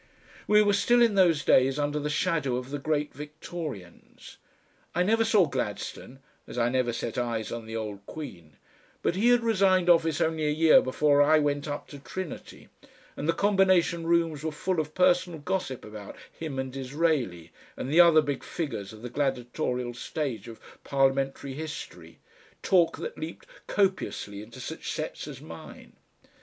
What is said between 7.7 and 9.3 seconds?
old Queen), but he